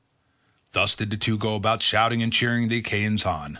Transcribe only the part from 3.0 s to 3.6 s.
on.